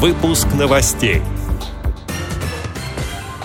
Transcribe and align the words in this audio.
Выпуск 0.00 0.46
новостей. 0.56 1.22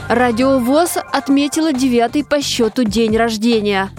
Радио 0.08 0.60
ВОЗ 0.60 0.98
отметила 1.12 1.74
девятый 1.74 2.24
по 2.24 2.44
счету 2.44 2.84
день 2.84 3.18
рождения. 3.18 3.90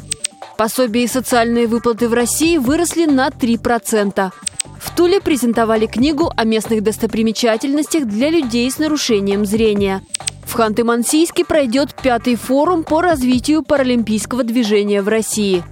Пособия 0.56 1.02
и 1.02 1.08
социальные 1.08 1.66
выплаты 1.66 2.08
в 2.08 2.14
России 2.14 2.58
выросли 2.58 3.06
на 3.06 3.30
3%. 3.30 4.32
В 4.78 4.94
Туле 4.94 5.20
презентовали 5.20 5.86
книгу 5.86 6.30
о 6.36 6.44
местных 6.44 6.84
достопримечательностях 6.84 8.04
для 8.04 8.30
людей 8.30 8.70
с 8.70 8.78
нарушением 8.78 9.44
зрения. 9.46 10.02
В 10.44 10.54
Ханты-Мансийске 10.54 11.44
пройдет 11.44 11.92
пятый 12.00 12.36
форум 12.36 12.84
по 12.84 13.02
развитию 13.02 13.64
паралимпийского 13.64 14.44
движения 14.44 15.02
в 15.02 15.08
России. 15.08 15.64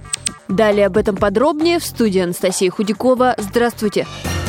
Далее 0.49 0.87
об 0.87 0.97
этом 0.97 1.15
подробнее 1.15 1.79
в 1.79 1.85
студии 1.85 2.19
Анастасия 2.19 2.69
Худякова. 2.69 3.35
Здравствуйте! 3.37 4.05
Здравствуйте! 4.05 4.42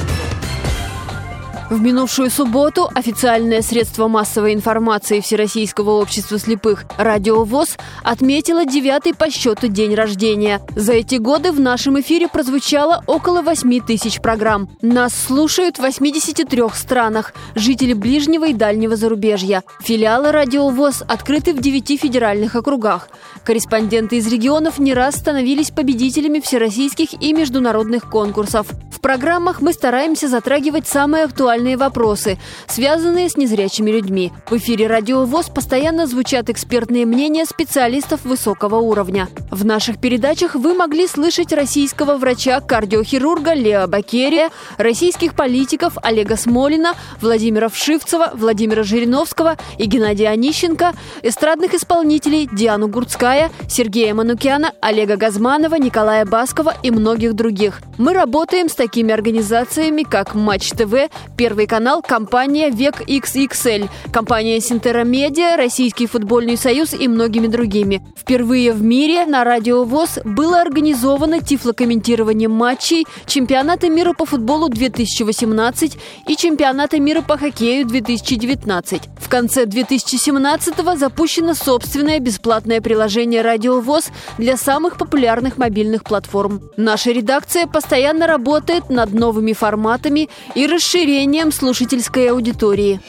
В 1.74 1.82
минувшую 1.82 2.30
субботу 2.30 2.88
официальное 2.94 3.60
средство 3.60 4.06
массовой 4.06 4.54
информации 4.54 5.18
Всероссийского 5.18 6.00
общества 6.00 6.38
слепых 6.38 6.84
«Радио 6.98 7.42
ВОЗ» 7.42 7.78
отметило 8.04 8.64
девятый 8.64 9.12
по 9.12 9.28
счету 9.28 9.66
день 9.66 9.92
рождения. 9.96 10.60
За 10.76 10.92
эти 10.92 11.16
годы 11.16 11.50
в 11.50 11.58
нашем 11.58 11.98
эфире 12.00 12.28
прозвучало 12.28 13.02
около 13.08 13.42
8 13.42 13.80
тысяч 13.80 14.20
программ. 14.20 14.68
Нас 14.82 15.14
слушают 15.14 15.78
в 15.78 15.80
83 15.80 16.62
странах, 16.74 17.34
жители 17.56 17.92
ближнего 17.92 18.46
и 18.46 18.54
дальнего 18.54 18.94
зарубежья. 18.94 19.64
Филиалы 19.80 20.30
«Радио 20.30 20.68
ВОЗ» 20.68 21.02
открыты 21.08 21.52
в 21.54 21.60
9 21.60 22.00
федеральных 22.00 22.54
округах. 22.54 23.08
Корреспонденты 23.42 24.18
из 24.18 24.28
регионов 24.28 24.78
не 24.78 24.94
раз 24.94 25.16
становились 25.16 25.72
победителями 25.72 26.38
всероссийских 26.38 27.20
и 27.20 27.32
международных 27.32 28.08
конкурсов. 28.08 28.68
Программах 29.04 29.60
мы 29.60 29.74
стараемся 29.74 30.28
затрагивать 30.28 30.88
самые 30.88 31.24
актуальные 31.24 31.76
вопросы, 31.76 32.38
связанные 32.66 33.28
с 33.28 33.36
незрячими 33.36 33.90
людьми. 33.90 34.32
В 34.48 34.56
эфире 34.56 34.86
«Радио 34.86 35.26
ВОЗ» 35.26 35.50
постоянно 35.54 36.06
звучат 36.06 36.48
экспертные 36.48 37.04
мнения 37.04 37.44
специалистов 37.44 38.24
высокого 38.24 38.76
уровня. 38.76 39.28
В 39.50 39.62
наших 39.66 40.00
передачах 40.00 40.54
вы 40.54 40.72
могли 40.72 41.06
слышать 41.06 41.52
российского 41.52 42.16
врача-кардиохирурга 42.16 43.52
Лео 43.52 43.86
Бакерия, 43.88 44.48
российских 44.78 45.34
политиков 45.34 45.98
Олега 46.02 46.38
Смолина, 46.38 46.94
Владимира 47.20 47.68
Вшивцева, 47.68 48.30
Владимира 48.32 48.84
Жириновского 48.84 49.58
и 49.76 49.84
Геннадия 49.84 50.30
Онищенко, 50.30 50.94
эстрадных 51.20 51.74
исполнителей 51.74 52.48
Диану 52.50 52.88
Гурцкая, 52.88 53.50
Сергея 53.68 54.14
Манукяна, 54.14 54.72
Олега 54.80 55.18
Газманова, 55.18 55.74
Николая 55.74 56.24
Баскова 56.24 56.72
и 56.82 56.90
многих 56.90 57.34
других. 57.34 57.82
Мы 57.98 58.14
работаем 58.14 58.70
с 58.70 58.74
такими 58.74 58.93
организациями, 59.02 60.02
как 60.02 60.34
Матч 60.34 60.70
ТВ, 60.70 61.10
Первый 61.36 61.66
канал– 61.66 62.02
компания 62.06 62.70
«Век 62.70 63.00
XXL», 63.00 63.88
компания 64.12 64.60
«Синтера 64.60 65.04
Медиа», 65.04 65.56
Российский 65.56 66.06
футбольный 66.06 66.56
союз 66.56 66.94
и 66.94 67.08
многими 67.08 67.48
другими. 67.48 68.02
Впервые 68.16 68.72
в 68.72 68.82
мире 68.82 69.26
на 69.26 69.44
Радио 69.44 69.84
ВОЗ 69.84 70.20
было 70.24 70.60
организовано 70.60 71.40
тифлокомментирование 71.40 72.48
матчей 72.48 73.04
чемпионата 73.26 73.90
мира 73.90 74.12
по 74.12 74.24
футболу 74.24 74.68
2018 74.68 75.98
и 76.28 76.36
чемпионата 76.36 77.00
мира 77.00 77.20
по 77.20 77.36
хоккею 77.36 77.86
2019. 77.86 79.02
В 79.18 79.28
конце 79.28 79.64
2017-го 79.64 80.96
запущено 80.96 81.54
собственное 81.54 82.20
бесплатное 82.20 82.80
приложение 82.80 83.42
«Радио 83.42 83.80
ВОЗ» 83.80 84.10
для 84.38 84.56
самых 84.56 84.96
популярных 84.96 85.58
мобильных 85.58 86.04
платформ. 86.04 86.62
Наша 86.76 87.10
редакция 87.10 87.66
постоянно 87.66 88.26
работает 88.26 88.83
над 88.88 89.12
новыми 89.12 89.52
форматами 89.52 90.28
и 90.54 90.66
расширением 90.66 91.52
слушательской 91.52 92.30
аудитории. 92.30 93.00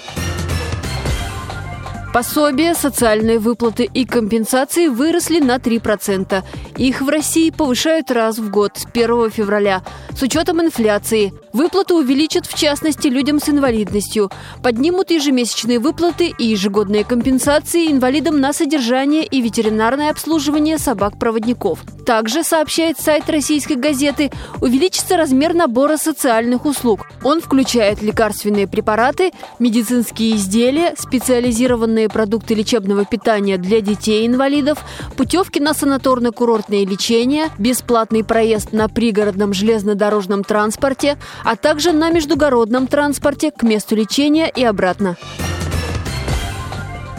Пособия, 2.16 2.76
социальные 2.76 3.40
выплаты 3.40 3.90
и 3.94 4.06
компенсации 4.06 4.88
выросли 4.88 5.42
на 5.42 5.58
3%. 5.58 6.46
Их 6.78 7.02
в 7.02 7.10
России 7.10 7.50
повышают 7.50 8.10
раз 8.10 8.38
в 8.40 8.50
год 8.50 8.78
с 8.78 8.86
1 8.86 9.32
февраля. 9.32 9.84
С 10.18 10.22
учетом 10.22 10.62
инфляции 10.62 11.34
выплаты 11.52 11.94
увеличат 11.94 12.46
в 12.46 12.58
частности 12.58 13.10
людям 13.10 13.42
с 13.42 13.50
инвалидностью. 13.50 14.32
Поднимут 14.64 15.12
ежемесячные 15.12 15.80
выплаты 15.80 16.34
и 16.38 16.46
ежегодные 16.46 17.04
компенсации 17.04 17.92
инвалидам 17.92 18.40
на 18.40 18.54
содержание 18.54 19.26
и 19.26 19.42
ветеринарное 19.42 20.10
обслуживание 20.10 20.78
собак-проводников. 20.78 21.80
Также, 22.06 22.44
сообщает 22.44 23.00
сайт 23.00 23.30
российской 23.30 23.74
газеты, 23.74 24.32
увеличится 24.62 25.18
размер 25.18 25.54
набора 25.54 25.98
социальных 25.98 26.66
услуг. 26.66 27.08
Он 27.24 27.42
включает 27.42 28.02
лекарственные 28.02 28.68
препараты, 28.68 29.32
медицинские 29.60 30.36
изделия, 30.36 30.94
специализированные 30.98 32.05
специальные 32.06 32.10
продукты 32.10 32.56
лечебного 32.56 33.06
питания 33.06 33.58
для 33.58 33.82
детей-инвалидов, 33.82 34.80
путевки 35.16 35.60
на 35.60 35.72
санаторно-курортное 35.72 36.86
лечение, 36.86 37.50
бесплатный 37.58 38.24
проезд 38.24 38.74
на 38.74 38.88
пригородном 38.88 39.54
железнодорожном 39.54 40.44
транспорте, 40.44 41.18
а 41.44 41.56
также 41.56 41.92
на 41.92 42.10
междугородном 42.10 42.88
транспорте 42.88 43.52
к 43.52 43.64
месту 43.64 43.96
лечения 43.96 44.50
и 44.50 44.64
обратно. 44.64 45.18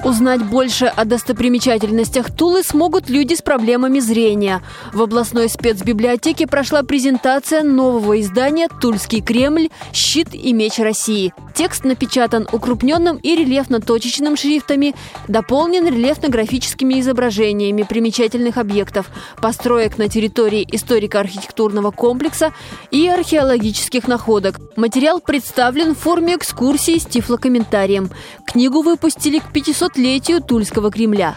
Узнать 0.07 0.45
больше 0.45 0.87
о 0.87 1.05
достопримечательностях 1.05 2.31
Тулы 2.31 2.63
смогут 2.63 3.11
люди 3.11 3.35
с 3.35 3.43
проблемами 3.43 3.99
зрения. 3.99 4.63
В 4.93 5.03
областной 5.03 5.49
спецбиблиотеке 5.49 6.47
прошла 6.47 6.85
презентация 6.85 7.65
нового 7.65 8.21
издания 8.21 8.69
«Тульский 8.81 9.21
Кремль. 9.21 9.69
Щит 9.93 10.33
и 10.33 10.53
меч 10.53 10.79
России». 10.79 11.35
Текст 11.57 11.85
напечатан 11.85 12.47
укрупненным 12.53 13.17
и 13.17 13.35
рельефно-точечным 13.35 14.37
шрифтами, 14.37 14.95
дополнен 15.27 15.87
рельефно-графическими 15.87 17.01
изображениями 17.01 17.83
примечательных 17.83 18.59
объектов, 18.59 19.07
построек 19.41 19.97
на 19.97 20.09
территории 20.09 20.69
историко-архитектурного 20.71 21.91
комплекса 21.91 22.53
и 22.91 23.09
археологических 23.09 24.07
находок. 24.07 24.61
Материал 24.77 25.19
представлен 25.19 25.95
в 25.95 25.99
форме 25.99 26.37
экскурсии 26.37 26.99
с 26.99 27.07
тифлокомментарием. 27.07 28.11
Книгу 28.47 28.83
выпустили 28.83 29.39
к 29.39 29.51
500-летию 29.97 30.43
Тульского 30.43 30.91
Кремля. 30.91 31.35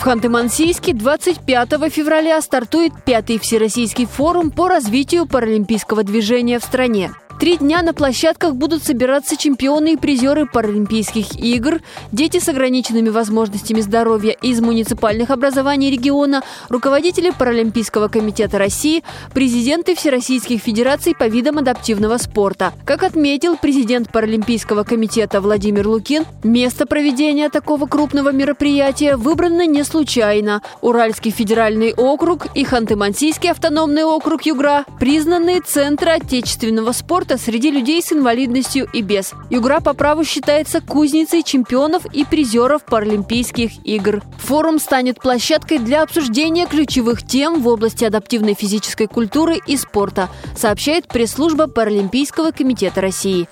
В 0.00 0.06
Ханты-Мансийске 0.06 0.92
25 0.92 1.90
февраля 1.90 2.40
стартует 2.40 2.92
пятый 3.04 3.38
Всероссийский 3.38 4.06
форум 4.06 4.50
по 4.50 4.68
развитию 4.68 5.26
паралимпийского 5.26 6.04
движения 6.04 6.58
в 6.58 6.64
стране. 6.64 7.12
Три 7.38 7.56
дня 7.56 7.82
на 7.82 7.92
площадках 7.92 8.54
будут 8.54 8.84
собираться 8.84 9.36
чемпионы 9.36 9.94
и 9.94 9.96
призеры 9.96 10.46
Паралимпийских 10.46 11.34
игр, 11.34 11.80
дети 12.12 12.38
с 12.38 12.48
ограниченными 12.48 13.08
возможностями 13.08 13.80
здоровья 13.80 14.30
из 14.30 14.60
муниципальных 14.60 15.30
образований 15.30 15.90
региона, 15.90 16.42
руководители 16.68 17.30
Паралимпийского 17.36 18.06
комитета 18.06 18.58
России, 18.58 19.02
президенты 19.34 19.96
Всероссийских 19.96 20.60
федераций 20.60 21.14
по 21.14 21.26
видам 21.26 21.58
адаптивного 21.58 22.18
спорта. 22.18 22.72
Как 22.86 23.02
отметил 23.02 23.56
президент 23.56 24.12
Паралимпийского 24.12 24.84
комитета 24.84 25.40
Владимир 25.40 25.88
Лукин, 25.88 26.24
место 26.44 26.86
проведения 26.86 27.48
такого 27.50 27.86
крупного 27.86 28.30
мероприятия 28.32 29.16
выбрано 29.16 29.66
не 29.66 29.82
случайно. 29.82 30.62
Уральский 30.82 31.32
федеральный 31.32 31.94
округ 31.94 32.46
и 32.54 32.64
Ханты-Мансийский 32.64 33.50
автономный 33.50 34.04
округ 34.04 34.42
Югра– 34.46 34.84
признанные 35.00 35.60
центры 35.60 36.12
отечественного 36.12 36.92
спорта 36.92 37.23
спорта 37.24 37.42
среди 37.42 37.70
людей 37.70 38.02
с 38.02 38.12
инвалидностью 38.12 38.86
и 38.92 39.00
без. 39.00 39.32
Югра 39.48 39.80
по 39.80 39.94
праву 39.94 40.24
считается 40.24 40.80
кузницей 40.80 41.42
чемпионов 41.42 42.04
и 42.12 42.24
призеров 42.24 42.84
Паралимпийских 42.84 43.70
игр. 43.86 44.22
Форум 44.40 44.78
станет 44.78 45.20
площадкой 45.20 45.78
для 45.78 46.02
обсуждения 46.02 46.66
ключевых 46.66 47.22
тем 47.26 47.62
в 47.62 47.68
области 47.68 48.04
адаптивной 48.04 48.54
физической 48.54 49.06
культуры 49.06 49.58
и 49.66 49.76
спорта, 49.76 50.28
сообщает 50.56 51.08
пресс-служба 51.08 51.66
Паралимпийского 51.66 52.50
комитета 52.50 53.00
России. 53.00 53.48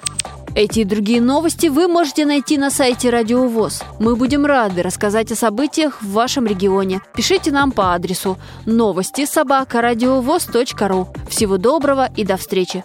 Эти 0.54 0.80
и 0.80 0.84
другие 0.84 1.22
новости 1.22 1.68
вы 1.68 1.88
можете 1.88 2.26
найти 2.26 2.58
на 2.58 2.70
сайте 2.70 3.08
Радио 3.08 3.48
ВОЗ. 3.48 3.82
Мы 3.98 4.16
будем 4.16 4.44
рады 4.44 4.82
рассказать 4.82 5.32
о 5.32 5.36
событиях 5.36 6.02
в 6.02 6.12
вашем 6.12 6.46
регионе. 6.46 7.00
Пишите 7.14 7.50
нам 7.50 7.72
по 7.72 7.94
адресу 7.94 8.36
новости 8.66 9.24
собака 9.24 9.80
ру. 9.80 11.08
Всего 11.30 11.56
доброго 11.56 12.10
и 12.14 12.24
до 12.24 12.36
встречи! 12.36 12.84